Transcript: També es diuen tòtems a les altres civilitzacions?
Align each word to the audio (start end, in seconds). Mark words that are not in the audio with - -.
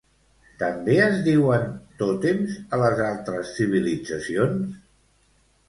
També 0.61 0.95
es 1.07 1.17
diuen 1.27 1.67
tòtems 1.99 2.57
a 2.77 2.81
les 2.85 3.03
altres 3.11 3.55
civilitzacions? 3.61 4.77